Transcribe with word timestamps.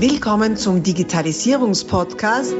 Willkommen 0.00 0.56
zum 0.56 0.84
Digitalisierungspodcast. 0.84 2.54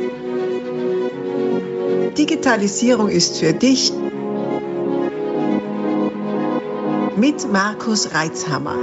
Digitalisierung 2.18 3.08
ist 3.08 3.39
für 3.39 3.53
dich 3.53 3.92
mit 7.16 7.53
Markus 7.53 8.12
Reitzhammer. 8.12 8.75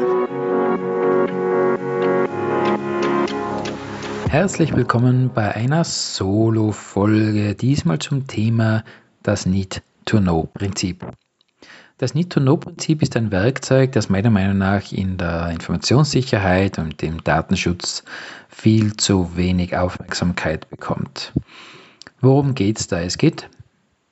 Herzlich 4.29 4.73
willkommen 4.73 5.31
bei 5.33 5.53
einer 5.53 5.83
Solo-Folge, 5.83 7.55
diesmal 7.55 7.99
zum 7.99 8.25
Thema 8.25 8.85
das 9.21 9.45
Need-to-Know-Prinzip. 9.45 11.05
Das 11.97 12.13
Need-to-Know-Prinzip 12.13 13.01
ist 13.01 13.15
ein 13.15 13.31
Werkzeug, 13.31 13.93
das 13.93 14.09
meiner 14.09 14.29
Meinung 14.29 14.57
nach 14.57 14.91
in 14.91 15.17
der 15.17 15.49
Informationssicherheit 15.51 16.77
und 16.77 17.01
dem 17.01 17.23
Datenschutz 17.23 18.03
viel 18.49 18.97
zu 18.97 19.37
wenig 19.37 19.77
Aufmerksamkeit 19.77 20.69
bekommt. 20.69 21.31
Worum 22.19 22.53
geht 22.53 22.79
es 22.81 22.87
da? 22.87 22.99
Es 22.99 23.17
geht 23.17 23.49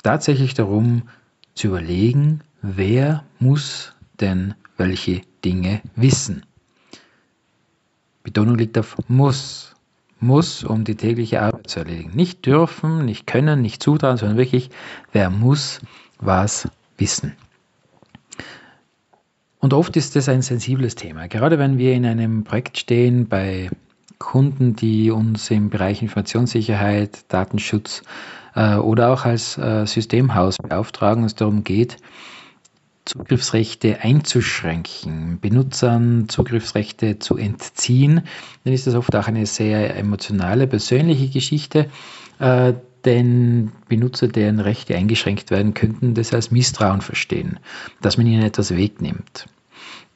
tatsächlich 0.01 0.53
darum 0.53 1.09
zu 1.55 1.67
überlegen, 1.67 2.39
wer 2.61 3.25
muss 3.39 3.91
denn 4.21 4.53
welche 4.77 5.19
Dinge 5.43 5.81
wissen. 5.97 6.45
Betonung 8.23 8.57
liegt 8.57 8.77
auf 8.77 8.95
muss. 9.09 9.75
Muss, 10.21 10.63
um 10.63 10.85
die 10.85 10.95
tägliche 10.95 11.41
Arbeit 11.41 11.69
zu 11.69 11.79
erledigen. 11.79 12.11
Nicht 12.15 12.45
dürfen, 12.45 13.03
nicht 13.03 13.27
können, 13.27 13.61
nicht 13.61 13.83
zutrauen, 13.83 14.15
sondern 14.15 14.37
wirklich, 14.37 14.69
wer 15.11 15.29
muss 15.29 15.81
was 16.19 16.69
wissen. 16.97 17.33
Und 19.63 19.73
oft 19.73 19.95
ist 19.95 20.17
das 20.17 20.27
ein 20.27 20.41
sensibles 20.41 20.95
Thema. 20.95 21.29
Gerade 21.29 21.57
wenn 21.57 21.77
wir 21.77 21.93
in 21.93 22.05
einem 22.05 22.43
Projekt 22.43 22.77
stehen 22.77 23.29
bei 23.29 23.69
Kunden, 24.19 24.75
die 24.75 25.09
uns 25.09 25.49
im 25.51 25.69
Bereich 25.69 26.01
Informationssicherheit, 26.01 27.23
Datenschutz 27.29 28.03
äh, 28.55 28.75
oder 28.75 29.13
auch 29.13 29.23
als 29.23 29.57
äh, 29.57 29.85
Systemhaus 29.85 30.57
beauftragen, 30.57 31.23
es 31.23 31.35
darum 31.35 31.63
geht, 31.63 31.95
Zugriffsrechte 33.05 34.01
einzuschränken, 34.01 35.39
Benutzern 35.39 36.27
Zugriffsrechte 36.27 37.19
zu 37.19 37.37
entziehen, 37.37 38.23
dann 38.65 38.73
ist 38.73 38.85
das 38.85 38.95
oft 38.95 39.15
auch 39.15 39.27
eine 39.29 39.45
sehr 39.45 39.95
emotionale, 39.95 40.67
persönliche 40.67 41.29
Geschichte. 41.29 41.89
Äh, 42.39 42.73
denn 43.05 43.71
Benutzer, 43.87 44.27
deren 44.27 44.59
Rechte 44.59 44.95
eingeschränkt 44.95 45.51
werden, 45.51 45.73
könnten 45.73 46.13
das 46.13 46.33
als 46.33 46.51
Misstrauen 46.51 47.01
verstehen, 47.01 47.59
dass 48.01 48.17
man 48.17 48.27
ihnen 48.27 48.43
etwas 48.43 48.75
wegnimmt, 48.75 49.47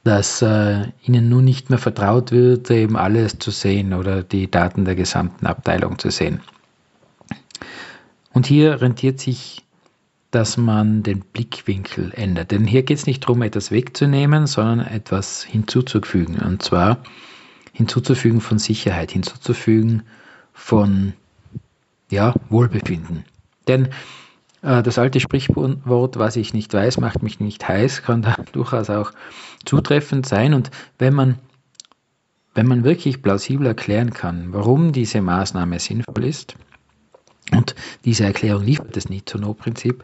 dass 0.03 0.41
äh, 0.41 0.87
ihnen 1.03 1.29
nun 1.29 1.45
nicht 1.45 1.69
mehr 1.69 1.79
vertraut 1.79 2.31
wird, 2.31 2.69
eben 2.71 2.95
alles 2.95 3.39
zu 3.39 3.51
sehen 3.51 3.93
oder 3.93 4.23
die 4.23 4.49
Daten 4.49 4.85
der 4.85 4.95
gesamten 4.95 5.45
Abteilung 5.45 5.99
zu 5.99 6.09
sehen. 6.09 6.41
Und 8.33 8.45
hier 8.45 8.81
rentiert 8.81 9.19
sich, 9.19 9.63
dass 10.31 10.57
man 10.57 11.03
den 11.03 11.21
Blickwinkel 11.21 12.11
ändert. 12.13 12.51
Denn 12.51 12.65
hier 12.65 12.83
geht 12.83 12.97
es 12.97 13.07
nicht 13.07 13.23
darum, 13.23 13.41
etwas 13.41 13.71
wegzunehmen, 13.71 14.45
sondern 14.45 14.85
etwas 14.85 15.43
hinzuzufügen. 15.43 16.39
Und 16.39 16.61
zwar 16.61 16.99
hinzuzufügen 17.73 18.41
von 18.41 18.59
Sicherheit, 18.59 19.11
hinzuzufügen 19.11 20.03
von 20.53 21.13
ja, 22.09 22.33
Wohlbefinden. 22.49 23.25
Denn 23.67 23.89
äh, 24.61 24.81
das 24.83 24.97
alte 24.97 25.19
Sprichwort, 25.19 26.17
was 26.17 26.35
ich 26.35 26.53
nicht 26.53 26.73
weiß, 26.73 26.99
macht 26.99 27.23
mich 27.23 27.39
nicht 27.39 27.67
heiß, 27.67 28.03
kann 28.03 28.21
da 28.21 28.35
durchaus 28.51 28.89
auch 28.89 29.11
zutreffend 29.65 30.25
sein. 30.25 30.53
Und 30.53 30.71
wenn 30.97 31.13
man, 31.13 31.39
wenn 32.53 32.67
man 32.67 32.83
wirklich 32.83 33.21
plausibel 33.21 33.67
erklären 33.67 34.11
kann, 34.11 34.53
warum 34.53 34.91
diese 34.91 35.21
Maßnahme 35.21 35.79
sinnvoll 35.79 36.25
ist, 36.25 36.55
und 37.51 37.75
diese 38.03 38.25
Erklärung 38.25 38.63
liefert 38.63 38.95
das 38.95 39.09
Need-to-Know-Prinzip, 39.09 40.03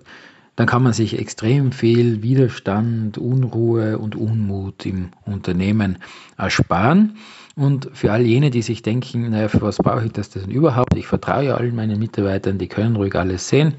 dann 0.55 0.67
kann 0.67 0.83
man 0.83 0.93
sich 0.93 1.17
extrem 1.17 1.71
viel 1.71 2.21
Widerstand, 2.21 3.17
Unruhe 3.17 3.97
und 3.97 4.15
Unmut 4.15 4.85
im 4.85 5.09
Unternehmen 5.25 5.97
ersparen. 6.37 7.17
Und 7.55 7.89
für 7.93 8.11
all 8.11 8.23
jene, 8.23 8.49
die 8.49 8.63
sich 8.63 8.81
denken, 8.81 9.29
naja, 9.29 9.47
für 9.47 9.61
was 9.61 9.77
brauche 9.77 10.05
ich 10.05 10.11
das 10.11 10.29
denn 10.29 10.49
überhaupt? 10.49 10.95
Ich 10.95 11.05
vertraue 11.05 11.45
ja 11.45 11.55
allen 11.55 11.75
meinen 11.75 11.99
Mitarbeitern, 11.99 12.57
die 12.57 12.67
können 12.67 12.95
ruhig 12.95 13.13
alles 13.15 13.47
sehen, 13.47 13.75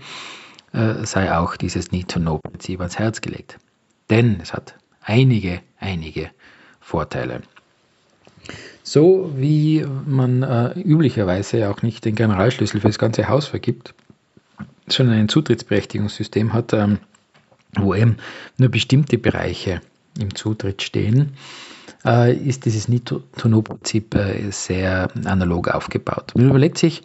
äh, 0.73 1.05
sei 1.05 1.37
auch 1.37 1.57
dieses 1.57 1.91
Need-to-Know-Prinzip 1.91 2.81
ans 2.81 2.99
Herz 2.99 3.21
gelegt. 3.21 3.59
Denn 4.11 4.39
es 4.41 4.53
hat 4.53 4.77
einige, 5.01 5.61
einige 5.81 6.31
Vorteile. 6.81 7.43
So 8.85 9.33
wie 9.35 9.85
man 10.07 10.43
äh, 10.43 10.79
üblicherweise 10.79 11.71
auch 11.71 11.83
nicht 11.83 12.05
den 12.05 12.15
Generalschlüssel 12.15 12.81
für 12.81 12.89
das 12.89 12.99
ganze 12.99 13.29
Haus 13.29 13.47
vergibt, 13.47 13.95
sondern 14.87 15.17
ein 15.17 15.29
Zutrittsberechtigungssystem 15.29 16.53
hat, 16.53 16.75
ähm, 16.75 16.99
wo 17.77 17.95
eben 17.95 18.19
nur 18.59 18.69
bestimmte 18.69 19.19
Bereiche 19.19 19.81
im 20.21 20.35
Zutritt 20.35 20.83
stehen, 20.83 21.33
ist 22.05 22.67
dieses 22.67 22.89
Need-to-Know-Prinzip 22.89 24.15
äh, 24.15 24.51
sehr 24.51 25.09
analog 25.25 25.69
aufgebaut. 25.69 26.33
Man 26.35 26.51
überlegt 26.51 26.79
sich, 26.79 27.03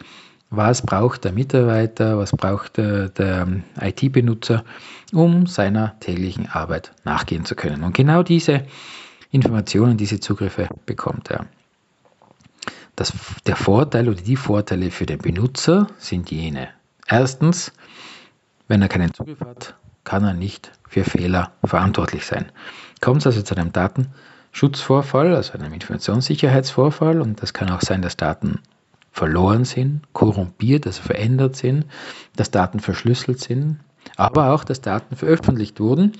was 0.50 0.82
braucht 0.82 1.24
der 1.24 1.32
Mitarbeiter, 1.32 2.18
was 2.18 2.32
braucht 2.32 2.76
der, 2.76 3.08
der 3.08 3.46
IT-Benutzer, 3.80 4.64
um 5.12 5.46
seiner 5.46 5.98
täglichen 6.00 6.48
Arbeit 6.48 6.92
nachgehen 7.04 7.44
zu 7.44 7.54
können. 7.54 7.82
Und 7.82 7.94
genau 7.94 8.22
diese 8.22 8.66
Informationen, 9.30 9.96
diese 9.96 10.20
Zugriffe 10.20 10.68
bekommt 10.86 11.30
er. 11.30 11.46
Das, 12.96 13.12
der 13.46 13.56
Vorteil 13.56 14.08
oder 14.08 14.20
die 14.20 14.36
Vorteile 14.36 14.90
für 14.90 15.06
den 15.06 15.18
Benutzer 15.18 15.86
sind 15.98 16.30
jene. 16.30 16.68
Erstens, 17.06 17.72
wenn 18.68 18.82
er 18.82 18.88
keinen 18.88 19.14
Zugriff 19.14 19.40
hat, 19.40 19.76
kann 20.04 20.24
er 20.24 20.34
nicht 20.34 20.72
für 20.88 21.04
Fehler 21.04 21.52
verantwortlich 21.64 22.26
sein. 22.26 22.50
Kommt 23.00 23.22
es 23.22 23.26
also 23.26 23.42
zu 23.42 23.56
einem 23.56 23.72
Datenschutzvorfall, 24.50 25.34
also 25.34 25.52
einem 25.54 25.72
Informationssicherheitsvorfall, 25.72 27.20
und 27.20 27.42
das 27.42 27.52
kann 27.52 27.70
auch 27.70 27.80
sein, 27.80 28.02
dass 28.02 28.16
Daten 28.16 28.60
verloren 29.12 29.64
sind, 29.64 30.02
korrumpiert, 30.12 30.86
also 30.86 31.02
verändert 31.02 31.56
sind, 31.56 31.86
dass 32.36 32.50
Daten 32.50 32.80
verschlüsselt 32.80 33.40
sind, 33.40 33.80
aber 34.16 34.52
auch, 34.52 34.64
dass 34.64 34.80
Daten 34.80 35.16
veröffentlicht 35.16 35.80
wurden. 35.80 36.12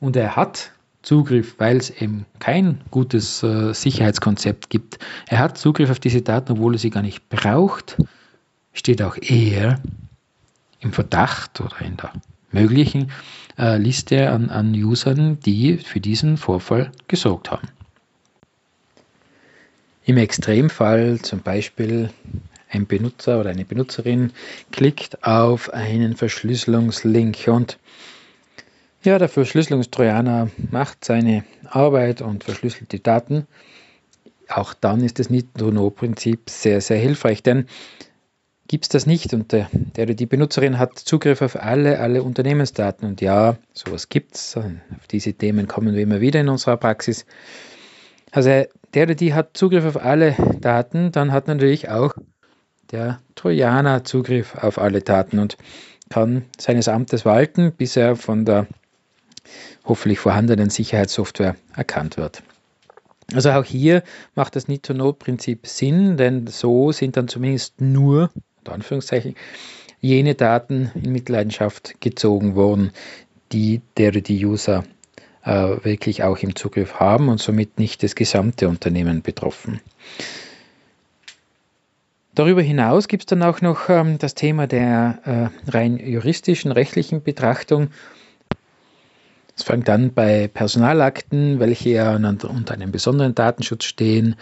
Und 0.00 0.16
er 0.16 0.36
hat 0.36 0.72
Zugriff, 1.02 1.56
weil 1.58 1.76
es 1.76 1.90
eben 1.90 2.26
kein 2.38 2.80
gutes 2.90 3.42
äh, 3.42 3.72
Sicherheitskonzept 3.74 4.70
gibt. 4.70 4.98
Er 5.26 5.38
hat 5.38 5.58
Zugriff 5.58 5.90
auf 5.90 6.00
diese 6.00 6.22
Daten, 6.22 6.52
obwohl 6.52 6.74
er 6.74 6.78
sie 6.78 6.90
gar 6.90 7.02
nicht 7.02 7.28
braucht, 7.28 7.98
steht 8.72 9.02
auch 9.02 9.16
er 9.20 9.80
im 10.80 10.92
Verdacht 10.92 11.60
oder 11.60 11.80
in 11.80 11.96
der 11.96 12.12
möglichen 12.54 13.10
äh, 13.58 13.76
Liste 13.76 14.30
an, 14.30 14.48
an 14.48 14.72
Usern, 14.72 15.38
die 15.40 15.76
für 15.76 16.00
diesen 16.00 16.36
Vorfall 16.36 16.90
gesorgt 17.08 17.50
haben. 17.50 17.68
Im 20.06 20.16
Extremfall 20.16 21.20
zum 21.20 21.40
Beispiel 21.40 22.10
ein 22.70 22.86
Benutzer 22.86 23.40
oder 23.40 23.50
eine 23.50 23.64
Benutzerin 23.64 24.32
klickt 24.70 25.24
auf 25.24 25.72
einen 25.72 26.16
Verschlüsselungslink 26.16 27.46
und 27.46 27.78
ja, 29.02 29.18
der 29.18 29.28
Verschlüsselungstrojaner 29.28 30.50
macht 30.70 31.04
seine 31.04 31.44
Arbeit 31.66 32.22
und 32.22 32.44
verschlüsselt 32.44 32.90
die 32.92 33.02
Daten. 33.02 33.46
Auch 34.48 34.72
dann 34.72 35.02
ist 35.02 35.18
das 35.18 35.28
Need-to-Know-Prinzip 35.28 36.48
sehr, 36.48 36.80
sehr 36.80 36.98
hilfreich, 36.98 37.42
denn 37.42 37.66
gibt 38.68 38.84
es 38.84 38.88
das 38.88 39.06
nicht 39.06 39.34
und 39.34 39.52
der, 39.52 39.68
der 39.72 40.04
oder 40.04 40.14
die 40.14 40.26
Benutzerin 40.26 40.78
hat 40.78 40.98
Zugriff 40.98 41.42
auf 41.42 41.60
alle, 41.60 42.00
alle 42.00 42.22
Unternehmensdaten 42.22 43.06
und 43.06 43.20
ja, 43.20 43.56
sowas 43.72 44.08
gibt 44.08 44.36
es. 44.36 44.56
Auf 44.56 45.06
diese 45.10 45.34
Themen 45.34 45.68
kommen 45.68 45.94
wir 45.94 46.02
immer 46.02 46.20
wieder 46.20 46.40
in 46.40 46.48
unserer 46.48 46.76
Praxis. 46.76 47.26
Also 48.30 48.64
der 48.94 49.02
oder 49.02 49.14
die 49.14 49.34
hat 49.34 49.56
Zugriff 49.56 49.84
auf 49.84 50.02
alle 50.02 50.34
Daten, 50.60 51.12
dann 51.12 51.32
hat 51.32 51.46
natürlich 51.46 51.90
auch 51.90 52.14
der 52.90 53.20
Trojaner 53.34 54.04
Zugriff 54.04 54.54
auf 54.54 54.78
alle 54.78 55.02
Daten 55.02 55.38
und 55.38 55.56
kann 56.08 56.44
seines 56.58 56.88
Amtes 56.88 57.24
walten, 57.24 57.72
bis 57.72 57.96
er 57.96 58.16
von 58.16 58.44
der 58.44 58.66
hoffentlich 59.84 60.18
vorhandenen 60.18 60.70
Sicherheitssoftware 60.70 61.56
erkannt 61.76 62.16
wird. 62.16 62.42
Also 63.32 63.50
auch 63.50 63.64
hier 63.64 64.02
macht 64.34 64.54
das 64.54 64.68
Need-to-Know-Prinzip 64.68 65.66
Sinn, 65.66 66.16
denn 66.16 66.46
so 66.46 66.92
sind 66.92 67.16
dann 67.16 67.28
zumindest 67.28 67.80
nur 67.80 68.30
unter 68.64 68.72
Anführungszeichen, 68.72 69.34
jene 70.00 70.34
Daten 70.34 70.90
in 70.94 71.12
Mitleidenschaft 71.12 72.00
gezogen 72.00 72.54
worden, 72.54 72.92
die 73.52 73.82
der 73.98 74.10
die 74.12 74.44
User 74.46 74.84
äh, 75.44 75.50
wirklich 75.82 76.22
auch 76.22 76.38
im 76.38 76.56
Zugriff 76.56 76.94
haben 76.98 77.28
und 77.28 77.40
somit 77.40 77.78
nicht 77.78 78.02
das 78.02 78.14
gesamte 78.14 78.68
Unternehmen 78.68 79.20
betroffen. 79.20 79.80
Darüber 82.34 82.62
hinaus 82.62 83.06
gibt 83.06 83.24
es 83.24 83.26
dann 83.26 83.42
auch 83.42 83.60
noch 83.60 83.88
ähm, 83.90 84.18
das 84.18 84.34
Thema 84.34 84.66
der 84.66 85.52
äh, 85.66 85.70
rein 85.70 85.98
juristischen, 85.98 86.72
rechtlichen 86.72 87.22
Betrachtung. 87.22 87.88
Es 89.56 89.62
fängt 89.62 89.88
an 89.88 90.12
bei 90.12 90.48
Personalakten, 90.48 91.60
welche 91.60 91.90
ja 91.90 92.16
unter 92.16 92.74
einem 92.74 92.90
besonderen 92.90 93.36
Datenschutz 93.36 93.84
stehen. 93.84 94.34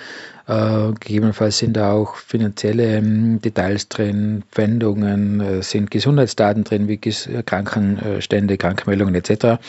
Äh, 0.49 0.93
gegebenenfalls 0.99 1.59
sind 1.59 1.75
da 1.75 1.93
auch 1.93 2.17
finanzielle 2.17 2.97
ähm, 2.97 3.41
Details 3.43 3.89
drin, 3.89 4.43
Wendungen, 4.55 5.41
äh, 5.41 5.63
sind 5.63 5.91
Gesundheitsdaten 5.91 6.65
drin, 6.65 6.89
wie 6.89 6.97
Ges 6.97 7.29
Krankenstände, 7.45 8.57
Krankmeldungen 8.57 9.15
etc. 9.15 9.61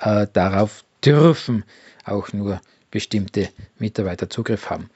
Äh, 0.00 0.26
darauf 0.32 0.84
dürfen 1.04 1.64
auch 2.04 2.32
nur 2.32 2.60
bestimmte 2.90 3.50
Mitarbeiter 3.78 4.30
Zugriff 4.30 4.70
haben. 4.70 4.88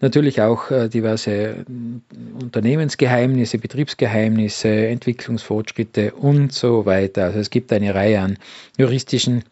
Natürlich 0.00 0.42
auch 0.42 0.70
äh, 0.70 0.88
diverse 0.88 1.30
äh, 1.30 1.64
Unternehmensgeheimnisse, 2.40 3.58
Betriebsgeheimnisse, 3.58 4.68
Entwicklungsfortschritte 4.68 6.14
und 6.14 6.52
so 6.52 6.84
weiter. 6.84 7.24
Also 7.24 7.38
es 7.38 7.50
gibt 7.50 7.72
eine 7.72 7.94
Reihe 7.94 8.20
an 8.20 8.38
juristischen 8.76 9.44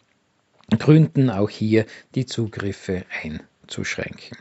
Gründen, 0.79 1.31
auch 1.31 1.51
hier 1.51 1.87
die 2.15 2.27
Zugriffe 2.27 3.05
einzuschränken. 3.23 4.37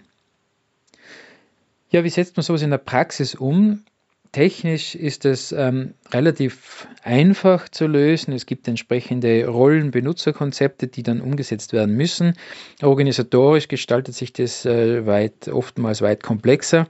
Ja, 1.92 2.04
wie 2.04 2.10
setzt 2.10 2.38
man 2.38 2.44
sowas 2.44 2.62
in 2.62 2.70
der 2.70 2.78
Praxis 2.78 3.36
um? 3.36 3.84
Technisch 4.32 4.96
ist 4.96 5.26
es 5.26 5.52
ähm, 5.52 5.94
relativ 6.14 6.88
einfach 7.04 7.68
zu 7.68 7.86
lösen. 7.86 8.32
Es 8.34 8.46
gibt 8.46 8.66
entsprechende 8.66 9.46
Rollen-Benutzerkonzepte, 9.46 10.88
die 10.88 11.04
dann 11.04 11.20
umgesetzt 11.20 11.74
werden 11.74 11.96
müssen. 11.98 12.36
Organisatorisch 12.82 13.68
gestaltet 13.68 14.16
sich 14.16 14.32
das 14.32 14.66
äh, 14.66 15.06
weit, 15.06 15.50
oftmals 15.50 16.02
weit 16.02 16.24
komplexer. 16.24 16.88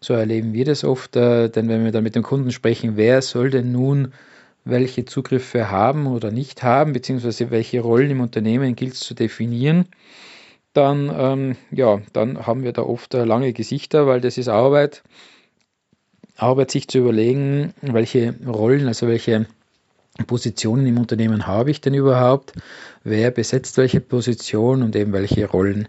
So 0.00 0.14
erleben 0.14 0.52
wir 0.52 0.64
das 0.64 0.82
oft, 0.82 1.14
äh, 1.14 1.48
denn 1.48 1.68
wenn 1.68 1.84
wir 1.84 1.92
dann 1.92 2.02
mit 2.02 2.16
dem 2.16 2.24
Kunden 2.24 2.50
sprechen, 2.50 2.96
wer 2.96 3.22
soll 3.22 3.50
denn 3.50 3.70
nun 3.70 4.12
welche 4.64 5.04
Zugriffe 5.04 5.70
haben 5.70 6.08
oder 6.08 6.32
nicht 6.32 6.64
haben, 6.64 6.92
beziehungsweise 6.92 7.52
welche 7.52 7.80
Rollen 7.80 8.10
im 8.10 8.20
Unternehmen 8.20 8.74
gilt 8.74 8.94
es 8.94 9.00
zu 9.00 9.14
definieren, 9.14 9.86
dann, 10.72 11.08
ähm, 11.16 11.56
ja, 11.70 12.00
dann 12.12 12.48
haben 12.48 12.64
wir 12.64 12.72
da 12.72 12.82
oft 12.82 13.14
äh, 13.14 13.24
lange 13.24 13.52
Gesichter, 13.52 14.08
weil 14.08 14.20
das 14.20 14.38
ist 14.38 14.48
Arbeit 14.48 15.04
Arbeit, 16.42 16.70
sich 16.70 16.88
zu 16.88 16.98
überlegen, 16.98 17.74
welche 17.82 18.34
Rollen, 18.46 18.86
also 18.88 19.06
welche 19.08 19.46
Positionen 20.26 20.86
im 20.86 20.98
Unternehmen 20.98 21.46
habe 21.46 21.70
ich 21.70 21.80
denn 21.80 21.94
überhaupt, 21.94 22.52
wer 23.04 23.30
besetzt 23.30 23.76
welche 23.76 24.00
Position 24.00 24.82
und 24.82 24.96
eben 24.96 25.12
welche 25.12 25.46
Rollen 25.46 25.88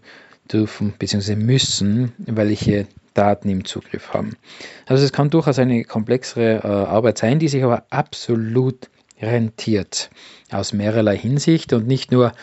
dürfen 0.52 0.94
bzw. 0.98 1.36
müssen 1.36 2.14
welche 2.18 2.88
Daten 3.14 3.50
im 3.50 3.66
Zugriff 3.66 4.14
haben. 4.14 4.38
Also 4.86 5.04
es 5.04 5.12
kann 5.12 5.30
durchaus 5.30 5.60
eine 5.60 5.84
komplexere 5.84 6.62
äh, 6.64 6.68
Arbeit 6.68 7.18
sein, 7.18 7.40
die 7.40 7.48
sich 7.48 7.64
aber 7.64 7.86
absolut 7.90 8.90
rentiert 9.22 10.10
aus 10.50 10.74
mehrerlei 10.74 11.18
Hinsicht 11.18 11.74
und 11.74 11.88
nicht 11.88 12.12
nur 12.12 12.34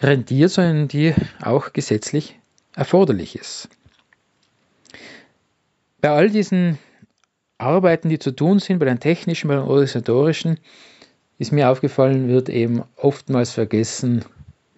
rentiert, 0.00 0.50
sondern 0.50 0.88
die 0.88 1.14
auch 1.42 1.72
gesetzlich 1.72 2.38
erforderlich 2.74 3.36
ist. 3.36 3.68
Bei 6.00 6.10
all 6.10 6.30
diesen 6.30 6.78
Arbeiten, 7.58 8.08
die 8.08 8.18
zu 8.18 8.32
tun 8.32 8.58
sind, 8.58 8.78
bei 8.78 8.84
den 8.84 9.00
technischen, 9.00 9.48
bei 9.48 9.54
den 9.54 9.64
organisatorischen, 9.64 10.58
ist 11.38 11.52
mir 11.52 11.70
aufgefallen, 11.70 12.28
wird 12.28 12.48
eben 12.48 12.82
oftmals 12.96 13.52
vergessen, 13.52 14.24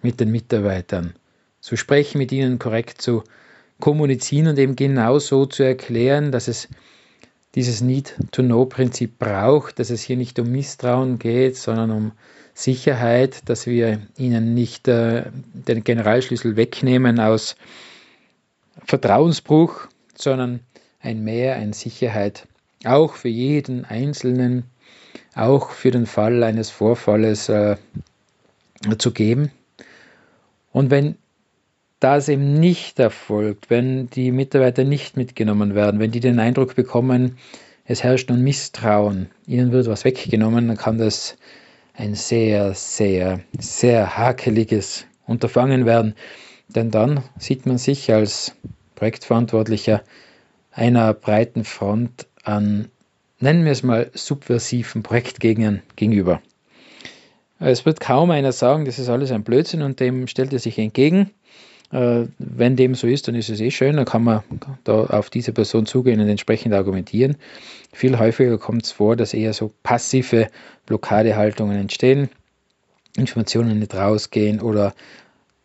mit 0.01 0.19
den 0.19 0.31
Mitarbeitern 0.31 1.13
zu 1.59 1.75
sprechen, 1.75 2.19
mit 2.19 2.31
ihnen 2.31 2.59
korrekt 2.59 3.01
zu 3.01 3.23
kommunizieren 3.79 4.47
und 4.47 4.59
eben 4.59 4.75
genau 4.75 5.19
so 5.19 5.45
zu 5.45 5.63
erklären, 5.63 6.31
dass 6.31 6.47
es 6.47 6.67
dieses 7.55 7.81
Need-to-Know-Prinzip 7.81 9.17
braucht, 9.17 9.79
dass 9.79 9.89
es 9.89 10.01
hier 10.01 10.17
nicht 10.17 10.37
um 10.39 10.51
Misstrauen 10.51 11.17
geht, 11.17 11.57
sondern 11.57 11.91
um 11.91 12.11
Sicherheit, 12.53 13.49
dass 13.49 13.65
wir 13.65 14.01
ihnen 14.17 14.53
nicht 14.53 14.87
äh, 14.87 15.25
den 15.53 15.83
Generalschlüssel 15.83 16.55
wegnehmen 16.55 17.19
aus 17.19 17.55
Vertrauensbruch, 18.85 19.87
sondern 20.15 20.59
ein 20.99 21.23
Mehr, 21.23 21.55
ein 21.55 21.73
Sicherheit 21.73 22.47
auch 22.85 23.15
für 23.15 23.29
jeden 23.29 23.85
Einzelnen, 23.85 24.63
auch 25.35 25.71
für 25.71 25.91
den 25.91 26.05
Fall 26.05 26.43
eines 26.43 26.69
Vorfalles 26.69 27.49
äh, 27.49 27.77
zu 28.97 29.11
geben. 29.11 29.51
Und 30.71 30.91
wenn 30.91 31.15
das 31.99 32.29
eben 32.29 32.53
nicht 32.53 32.99
erfolgt, 32.99 33.69
wenn 33.69 34.09
die 34.09 34.31
Mitarbeiter 34.31 34.83
nicht 34.83 35.17
mitgenommen 35.17 35.75
werden, 35.75 35.99
wenn 35.99 36.11
die 36.11 36.21
den 36.21 36.39
Eindruck 36.39 36.75
bekommen, 36.75 37.37
es 37.85 38.03
herrscht 38.03 38.29
nun 38.29 38.41
Misstrauen, 38.41 39.29
ihnen 39.47 39.71
wird 39.71 39.87
was 39.87 40.05
weggenommen, 40.05 40.67
dann 40.67 40.77
kann 40.77 40.97
das 40.97 41.37
ein 41.93 42.15
sehr, 42.15 42.73
sehr, 42.75 43.41
sehr 43.57 44.17
hakeliges 44.17 45.05
Unterfangen 45.25 45.85
werden. 45.85 46.15
Denn 46.69 46.91
dann 46.91 47.23
sieht 47.37 47.65
man 47.65 47.77
sich 47.77 48.13
als 48.13 48.55
Projektverantwortlicher 48.95 50.03
einer 50.71 51.13
breiten 51.13 51.65
Front 51.65 52.27
an, 52.49 52.89
nennen 53.39 53.63
wir 53.63 53.71
es 53.71 53.83
mal, 53.83 54.09
subversiven 54.13 55.03
Projektgegnern 55.03 55.81
gegenüber. 55.95 56.41
Es 57.59 57.85
wird 57.85 57.99
kaum 57.99 58.31
einer 58.31 58.51
sagen, 58.51 58.85
das 58.85 58.99
ist 58.99 59.09
alles 59.09 59.31
ein 59.31 59.43
Blödsinn 59.43 59.81
und 59.81 59.99
dem 59.99 60.27
stellt 60.27 60.53
er 60.53 60.59
sich 60.59 60.77
entgegen. 60.79 61.31
Äh, 61.91 62.25
wenn 62.37 62.75
dem 62.75 62.95
so 62.95 63.07
ist, 63.07 63.27
dann 63.27 63.35
ist 63.35 63.49
es 63.49 63.59
eh 63.59 63.71
schön, 63.71 63.97
dann 63.97 64.05
kann 64.05 64.23
man 64.23 64.41
da 64.83 65.05
auf 65.05 65.29
diese 65.29 65.51
Person 65.51 65.85
zugehen 65.85 66.21
und 66.21 66.29
entsprechend 66.29 66.73
argumentieren. 66.73 67.35
Viel 67.91 68.17
häufiger 68.17 68.57
kommt 68.57 68.85
es 68.85 68.91
vor, 68.91 69.15
dass 69.15 69.33
eher 69.33 69.53
so 69.53 69.71
passive 69.83 70.47
Blockadehaltungen 70.85 71.77
entstehen, 71.77 72.29
Informationen 73.17 73.79
nicht 73.79 73.95
rausgehen 73.95 74.61
oder 74.61 74.93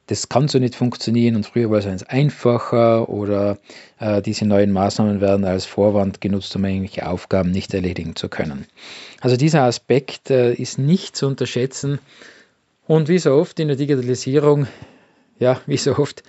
das 0.07 0.29
kann 0.29 0.49
so 0.49 0.59
nicht 0.59 0.75
funktionieren 0.75 1.37
und 1.37 1.47
früher 1.47 1.71
war 1.71 1.79
es 1.79 2.03
einfacher 2.03 3.09
oder 3.09 3.59
äh, 3.99 4.21
diese 4.21 4.47
neuen 4.47 4.71
Maßnahmen 4.71 5.21
werden 5.21 5.45
als 5.45 5.65
Vorwand 5.65 6.21
genutzt, 6.21 6.55
um 6.57 6.65
irgendwelche 6.65 7.09
Aufgaben 7.09 7.51
nicht 7.51 7.73
erledigen 7.73 8.15
zu 8.15 8.29
können. 8.29 8.67
Also 9.21 9.37
dieser 9.37 9.63
Aspekt 9.63 10.31
äh, 10.31 10.53
ist 10.53 10.79
nicht 10.79 11.17
zu 11.17 11.27
unterschätzen 11.27 11.99
und 12.87 13.09
wie 13.09 13.19
so 13.19 13.33
oft 13.35 13.59
in 13.61 13.69
der 13.69 13.77
Digitalisierung, 13.77 14.67
ja, 15.39 15.61
wie 15.67 15.79
so 15.79 15.97
oft 15.97 16.23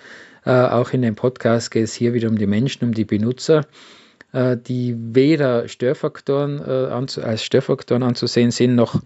äh, 0.45 0.51
auch 0.51 0.91
in 0.91 1.01
dem 1.01 1.15
Podcast 1.15 1.71
geht 1.71 1.83
es 1.83 1.93
hier 1.93 2.13
wieder 2.13 2.29
um 2.29 2.37
die 2.37 2.47
Menschen, 2.47 2.85
um 2.85 2.93
die 2.93 3.05
Benutzer, 3.05 3.65
äh, 4.31 4.55
die 4.55 4.95
weder 4.97 5.67
Störfaktoren 5.67 6.61
äh, 6.61 7.21
als 7.21 7.43
Störfaktoren 7.43 8.03
anzusehen 8.03 8.51
sind, 8.51 8.75
noch 8.75 9.01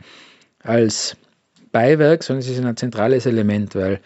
als 0.61 1.17
Beiwerk, 1.71 2.23
sondern 2.23 2.41
sie 2.41 2.53
sind 2.53 2.65
ein 2.65 2.77
zentrales 2.77 3.25
Element, 3.25 3.73
weil 3.73 3.99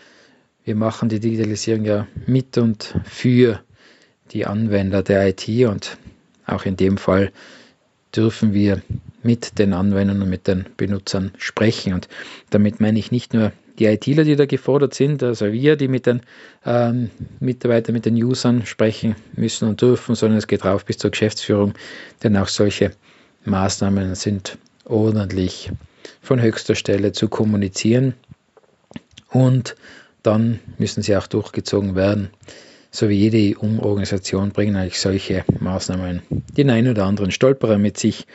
wir 0.65 0.75
machen 0.75 1.09
die 1.09 1.19
Digitalisierung 1.19 1.85
ja 1.85 2.07
mit 2.25 2.57
und 2.57 2.95
für 3.05 3.59
die 4.31 4.45
Anwender 4.45 5.03
der 5.03 5.27
IT 5.27 5.47
und 5.67 5.97
auch 6.45 6.65
in 6.65 6.75
dem 6.75 6.97
Fall 6.97 7.31
dürfen 8.15 8.53
wir 8.53 8.81
mit 9.23 9.57
den 9.59 9.73
Anwendern 9.73 10.21
und 10.21 10.29
mit 10.29 10.47
den 10.47 10.65
Benutzern 10.77 11.31
sprechen. 11.37 11.93
Und 11.93 12.07
damit 12.49 12.79
meine 12.79 12.99
ich 12.99 13.11
nicht 13.11 13.33
nur 13.33 13.51
die 13.79 13.85
ITler, 13.85 14.23
die 14.23 14.35
da 14.35 14.45
gefordert 14.45 14.93
sind, 14.93 15.23
also 15.23 15.51
wir, 15.51 15.75
die 15.75 15.87
mit 15.87 16.05
den 16.05 16.21
ähm, 16.65 17.09
Mitarbeitern, 17.39 17.93
mit 17.93 18.05
den 18.05 18.21
Usern 18.21 18.65
sprechen 18.65 19.15
müssen 19.35 19.67
und 19.67 19.81
dürfen, 19.81 20.13
sondern 20.15 20.37
es 20.37 20.47
geht 20.47 20.63
rauf 20.63 20.85
bis 20.85 20.97
zur 20.97 21.09
Geschäftsführung, 21.09 21.73
denn 22.21 22.37
auch 22.37 22.49
solche 22.49 22.91
Maßnahmen 23.45 24.13
sind 24.15 24.57
ordentlich 24.85 25.71
von 26.21 26.41
höchster 26.41 26.75
Stelle 26.75 27.13
zu 27.13 27.29
kommunizieren 27.29 28.13
und 29.29 29.75
dann 30.23 30.59
müssen 30.77 31.03
sie 31.03 31.15
auch 31.15 31.27
durchgezogen 31.27 31.95
werden. 31.95 32.29
So 32.91 33.09
wie 33.09 33.15
jede 33.15 33.57
EU-Organisation 33.57 34.51
bringen 34.51 34.75
eigentlich 34.75 34.99
solche 34.99 35.43
Maßnahmen 35.59 36.21
den 36.29 36.69
einen 36.69 36.91
oder 36.91 37.05
anderen 37.05 37.31
Stolperer 37.31 37.77
mit 37.77 37.97
sich, 37.97 38.27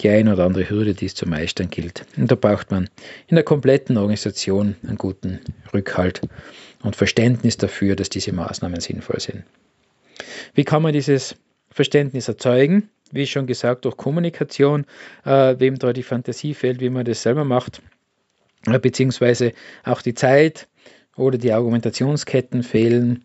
die 0.00 0.08
eine 0.08 0.32
oder 0.32 0.44
andere 0.44 0.68
Hürde, 0.68 0.94
die 0.94 1.06
es 1.06 1.14
zu 1.14 1.28
meistern 1.28 1.70
gilt. 1.70 2.06
Und 2.16 2.30
da 2.30 2.34
braucht 2.34 2.70
man 2.70 2.88
in 3.26 3.34
der 3.34 3.44
kompletten 3.44 3.96
Organisation 3.96 4.76
einen 4.86 4.96
guten 4.96 5.40
Rückhalt 5.74 6.22
und 6.82 6.96
Verständnis 6.96 7.56
dafür, 7.56 7.96
dass 7.96 8.08
diese 8.08 8.32
Maßnahmen 8.32 8.80
sinnvoll 8.80 9.20
sind. 9.20 9.44
Wie 10.54 10.64
kann 10.64 10.82
man 10.82 10.92
dieses 10.92 11.36
Verständnis 11.70 12.28
erzeugen? 12.28 12.88
Wie 13.10 13.26
schon 13.26 13.46
gesagt, 13.46 13.84
durch 13.84 13.96
Kommunikation, 13.96 14.84
äh, 15.24 15.56
wem 15.58 15.78
da 15.78 15.92
die 15.92 16.02
Fantasie 16.02 16.54
fehlt, 16.54 16.80
wie 16.80 16.90
man 16.90 17.04
das 17.04 17.22
selber 17.22 17.44
macht, 17.44 17.82
äh, 18.66 18.78
beziehungsweise 18.78 19.52
auch 19.84 20.02
die 20.02 20.14
Zeit, 20.14 20.68
oder 21.18 21.38
die 21.38 21.52
Argumentationsketten 21.52 22.62
fehlen, 22.62 23.24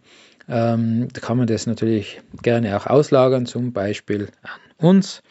ähm, 0.49 1.07
da 1.13 1.21
kann 1.21 1.37
man 1.37 1.47
das 1.47 1.67
natürlich 1.67 2.19
gerne 2.41 2.75
auch 2.75 2.87
auslagern, 2.87 3.45
zum 3.45 3.71
Beispiel 3.71 4.27
an 4.41 4.59
uns 4.77 5.21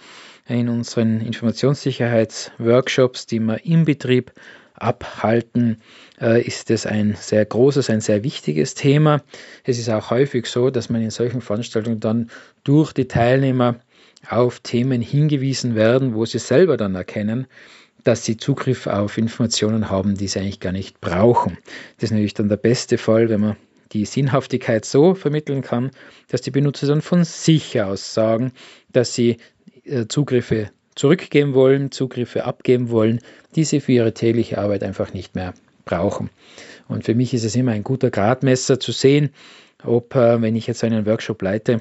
in 0.49 0.69
unseren 0.69 1.21
Informationssicherheitsworkshops, 1.21 3.27
die 3.27 3.41
wir 3.41 3.65
im 3.65 3.85
Betrieb 3.85 4.33
abhalten, 4.75 5.81
äh, 6.21 6.43
ist 6.43 6.71
es 6.71 6.87
ein 6.87 7.15
sehr 7.15 7.45
großes, 7.45 7.91
ein 7.91 8.01
sehr 8.01 8.25
wichtiges 8.25 8.75
Thema. 8.75 9.23
Es 9.65 9.79
ist 9.79 9.91
auch 9.91 10.11
häufig 10.11 10.47
so, 10.47 10.71
dass 10.71 10.89
man 10.89 11.03
in 11.03 11.11
solchen 11.11 11.41
Veranstaltungen 11.41 12.01
dann 12.01 12.31
durch 12.65 12.93
die 12.93 13.07
Teilnehmer 13.07 13.77
auf 14.29 14.61
Themen 14.61 15.03
hingewiesen 15.03 15.75
werden, 15.75 16.15
wo 16.15 16.25
sie 16.25 16.39
selber 16.39 16.77
dann 16.77 16.95
erkennen, 16.95 17.47
dass 18.05 18.25
sie 18.25 18.37
Zugriff 18.37 18.87
auf 18.87 19.19
Informationen 19.19 19.91
haben, 19.91 20.17
die 20.17 20.29
sie 20.29 20.41
eigentlich 20.41 20.61
gar 20.61 20.73
nicht 20.73 21.01
brauchen. 21.01 21.59
Das 21.97 22.05
ist 22.05 22.11
natürlich 22.13 22.35
dann 22.35 22.49
der 22.49 22.57
beste 22.57 22.99
Fall, 22.99 23.29
wenn 23.29 23.41
man 23.41 23.57
die 23.93 24.05
Sinnhaftigkeit 24.05 24.85
so 24.85 25.15
vermitteln 25.15 25.63
kann, 25.63 25.91
dass 26.29 26.41
die 26.41 26.51
Benutzer 26.51 26.87
dann 26.87 27.03
von 27.03 27.25
sich 27.25 27.81
aus 27.81 28.15
sagen, 28.15 28.53
dass 28.93 29.15
sie 29.15 29.37
äh, 29.85 30.07
Zugriffe 30.09 30.71
zurückgeben 30.95 31.55
wollen, 31.55 31.91
Zugriffe 31.91 32.45
abgeben 32.45 32.91
wollen, 32.91 33.21
die 33.55 33.65
sie 33.65 33.81
für 33.81 33.93
ihre 33.93 34.15
tägliche 34.15 34.59
Arbeit 34.59 34.83
einfach 34.83 35.13
nicht 35.13 35.35
mehr 35.35 35.55
brauchen. 35.85 36.31
Und 36.89 37.05
für 37.05 37.15
mich 37.15 37.35
ist 37.35 37.45
es 37.45 37.57
immer 37.57 37.73
ein 37.73 37.85
guter 37.85 38.11
Gradmesser 38.11 38.81
zu 38.81 38.93
sehen, 38.93 39.31
ob, 39.85 40.15
äh, 40.15 40.41
wenn 40.41 40.57
ich 40.57 40.67
jetzt 40.67 40.85
einen 40.85 41.07
Workshop 41.07 41.43
leite, 41.43 41.81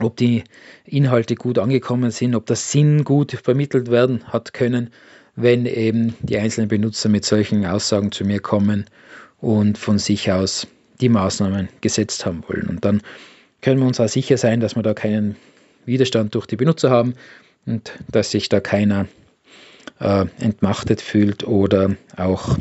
ob 0.00 0.16
die 0.16 0.44
Inhalte 0.84 1.34
gut 1.34 1.58
angekommen 1.58 2.10
sind, 2.10 2.34
ob 2.34 2.46
der 2.46 2.56
Sinn 2.56 3.04
gut 3.04 3.32
vermittelt 3.32 3.90
werden 3.90 4.24
hat 4.28 4.52
können, 4.52 4.90
wenn 5.36 5.66
eben 5.66 6.14
die 6.20 6.38
einzelnen 6.38 6.68
Benutzer 6.68 7.08
mit 7.08 7.24
solchen 7.24 7.64
Aussagen 7.66 8.10
zu 8.10 8.24
mir 8.24 8.40
kommen 8.40 8.86
und 9.40 9.78
von 9.78 9.98
sich 9.98 10.32
aus 10.32 10.66
die 11.00 11.10
Maßnahmen 11.10 11.68
gesetzt 11.82 12.24
haben 12.24 12.42
wollen. 12.48 12.68
Und 12.68 12.84
dann 12.84 13.02
können 13.60 13.80
wir 13.80 13.86
uns 13.86 14.00
auch 14.00 14.08
sicher 14.08 14.38
sein, 14.38 14.60
dass 14.60 14.76
wir 14.76 14.82
da 14.82 14.94
keinen 14.94 15.36
Widerstand 15.84 16.34
durch 16.34 16.46
die 16.46 16.56
Benutzer 16.56 16.90
haben 16.90 17.14
und 17.66 17.92
dass 18.10 18.30
sich 18.30 18.48
da 18.48 18.60
keiner 18.60 19.06
äh, 20.00 20.24
entmachtet 20.40 21.00
fühlt 21.00 21.44
oder 21.44 21.96
auch 22.16 22.58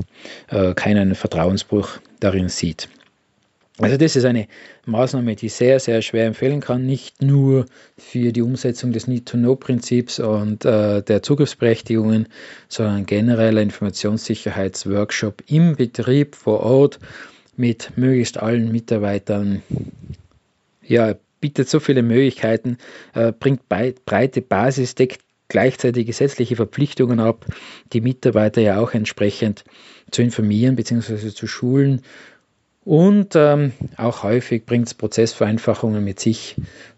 äh, 0.49 0.73
keinen 0.73 1.15
Vertrauensbruch 1.15 1.99
darin 2.19 2.49
sieht. 2.49 2.89
Also 3.77 3.97
das 3.97 4.15
ist 4.15 4.23
eine 4.23 4.47
Maßnahme, 4.85 5.35
die 5.35 5.49
sehr, 5.49 5.81
sehr 5.81 6.01
schwer 6.01 6.27
empfehlen 6.27 6.61
kann, 6.61 6.85
nicht 6.85 7.21
nur 7.21 7.65
für 7.97 8.31
die 8.31 8.41
Umsetzung 8.41 8.93
des 8.93 9.07
Need-to-Know-Prinzips 9.07 10.19
und 10.19 10.63
äh, 10.63 11.01
der 11.01 11.21
Zugriffsberechtigungen, 11.21 12.27
sondern 12.69 13.05
generell 13.05 13.57
ein 13.57 13.67
Informationssicherheitsworkshop 13.67 15.43
im 15.47 15.75
Betrieb 15.75 16.35
vor 16.35 16.61
Ort 16.61 16.99
mit 17.57 17.97
möglichst 17.97 18.37
allen 18.37 18.71
Mitarbeitern. 18.71 19.61
Ja, 20.81 21.15
bietet 21.41 21.67
so 21.67 21.81
viele 21.81 22.01
Möglichkeiten, 22.01 22.77
äh, 23.13 23.33
bringt 23.33 23.67
breite 23.67 24.41
Basis, 24.41 24.95
deckt 24.95 25.19
gleichzeitig 25.49 26.07
gesetzliche 26.07 26.55
Verpflichtungen 26.55 27.19
ab, 27.19 27.45
die 27.91 28.01
Mitarbeiter 28.01 28.61
ja 28.61 28.79
auch 28.79 28.93
entsprechend 28.93 29.65
zu 30.11 30.21
informieren 30.21 30.77
bzw. 30.77 31.29
zu 31.29 31.45
schulen 31.45 32.01
und 32.85 33.35
ähm, 33.35 33.73
auch 33.97 34.21
häufig 34.21 34.67
bringt 34.67 34.85
es 34.85 34.93
Prozessvereinfachungen 34.93 36.03
mit 36.03 36.19
sich, 36.19 36.55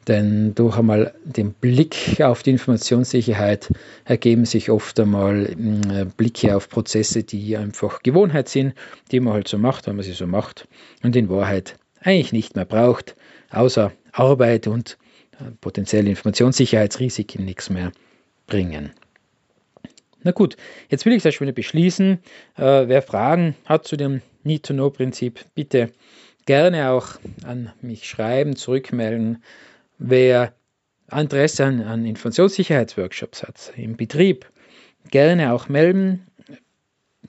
denn 0.08 0.53
durch 0.53 0.77
einmal 0.77 1.13
den 1.24 1.53
Blick 1.53 2.20
auf 2.22 2.44
die 2.44 2.51
Informationssicherheit 2.51 3.70
ergeben 4.03 4.44
sich 4.44 4.70
oft 4.70 5.00
einmal 5.00 5.46
äh, 5.46 6.06
Blicke 6.17 6.58
auf 6.58 6.67
Prozesse, 6.67 7.24
die 7.24 7.56
einfach 7.56 8.03
Gewohnheit 8.03 8.50
sind, 8.50 8.74
die 9.12 9.22
man 9.22 9.34
halt 9.34 9.48
so 9.48 9.58
macht, 9.58 9.88
wenn 9.88 9.96
man 9.96 10.03
sie 10.03 10.12
so 10.12 10.27
macht 10.27 10.67
und 11.03 11.15
in 11.15 11.29
Wahrheit 11.29 11.75
eigentlich 12.01 12.34
nicht 12.34 12.58
mehr 12.58 12.65
braucht, 12.65 13.15
außer 13.50 13.94
Arbeit 14.12 14.67
und 14.67 14.98
äh, 15.39 15.51
potenzielle 15.62 16.10
Informationssicherheitsrisiken 16.10 17.46
nichts 17.46 17.70
mehr 17.70 17.94
bringen. 18.46 18.91
Na 20.27 20.34
gut, 20.34 20.57
jetzt 20.89 21.05
will 21.05 21.13
ich 21.13 21.24
das 21.24 21.36
schon 21.36 21.48
wieder 21.48 21.55
beschließen. 21.55 22.19
Äh, 22.57 22.89
wer 22.89 23.01
Fragen 23.01 23.55
hat 23.63 23.88
zu 23.88 23.96
dem 23.96 24.22
Need-to-Know-Prinzip, 24.43 25.39
bitte 25.55 25.89
gerne 26.46 26.89
auch 26.89 27.12
an 27.46 27.72
mich 27.79 28.03
schreiben, 28.03 28.57
zurückmelden. 28.57 29.41
Wer 30.00 30.51
Interesse 31.10 31.63
an, 31.63 31.81
an 31.81 32.05
Informationssicherheitsworkshops 32.05 33.43
hat 33.43 33.72
im 33.77 33.96
Betrieb, 33.96 34.51
gerne 35.12 35.53
auch 35.53 35.69
melden. 35.69 36.27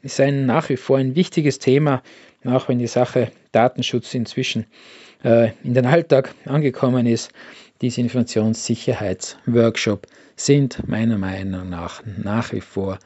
Ist 0.03 0.19
ein 0.19 0.47
nach 0.47 0.69
wie 0.69 0.77
vor 0.77 0.99
ein 0.99 1.15
wichtiges 1.15 1.61
Thema, 1.61 2.03
auch 2.45 2.69
wenn 2.69 2.81
die 2.81 2.89
Sache 2.89 3.31
Datenschutz 3.53 4.13
inzwischen 4.13 4.67
äh, 5.23 5.51
in 5.63 5.75
den 5.75 5.87
Alltag 5.87 6.35
angekommen 6.47 7.07
ist. 7.07 7.31
Diese 7.81 8.01
Informationssicherheitsworkshop 8.01 10.09
sind 10.39 10.89
meiner 10.89 11.19
Meinung 11.19 11.69
nach 11.69 12.03
nach 12.23 12.53
wie 12.53 12.61
vor 12.61 12.99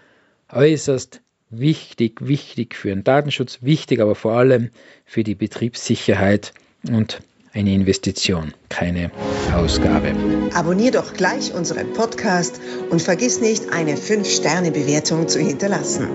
äußerst 0.51 1.21
wichtig, 1.51 2.27
wichtig 2.27 2.75
für 2.75 2.89
den 2.89 3.05
Datenschutz, 3.05 3.59
wichtig 3.63 4.01
aber 4.01 4.15
vor 4.15 4.33
allem 4.35 4.71
für 5.05 5.25
die 5.25 5.35
Betriebssicherheit 5.35 6.53
und 6.89 7.21
eine 7.55 7.75
Investition, 7.75 8.55
keine 8.71 9.11
Ausgabe. 9.55 10.15
Abonnier 10.55 10.91
doch 10.91 11.13
gleich 11.13 11.53
unseren 11.53 11.93
Podcast 11.93 12.61
und 12.91 13.03
vergiss 13.03 13.41
nicht, 13.41 13.73
eine 13.73 13.97
5-Sterne-Bewertung 13.97 15.29
zu 15.29 15.39
hinterlassen. 15.39 16.09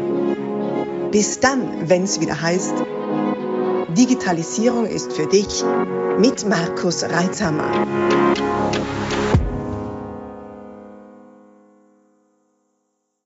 Bis 1.12 1.40
dann, 1.40 1.90
wenn 1.90 2.04
es 2.04 2.20
wieder 2.20 2.42
heißt, 2.42 2.74
Digitalisierung 3.96 4.86
ist 4.86 5.14
für 5.14 5.28
dich 5.28 5.64
mit 6.20 6.48
Markus 6.48 7.04
Reitzhammer. 7.04 7.86